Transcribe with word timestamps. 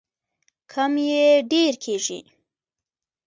کم 0.71 0.93
یې 1.09 1.27
ډیر 1.51 1.73
کیږي. 1.83 2.19